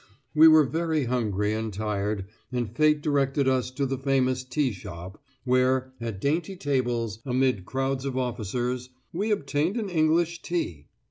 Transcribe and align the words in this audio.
We 0.33 0.47
were 0.47 0.63
very 0.63 1.03
hungry 1.03 1.53
and 1.53 1.71
tired, 1.71 2.25
and 2.51 2.75
fate 2.75 3.03
directed 3.03 3.47
us 3.47 3.69
to 3.69 3.85
the 3.85 3.99
famous 3.99 4.43
tea 4.43 4.71
shop, 4.71 5.21
where, 5.43 5.93
at 6.01 6.19
dainty 6.19 6.55
tables, 6.55 7.19
amid 7.23 7.65
crowds 7.65 8.03
of 8.03 8.17
officers, 8.17 8.89
we 9.13 9.29
obtained 9.29 9.77
an 9.77 9.89
English 9.91 10.41
tea! 10.41 10.87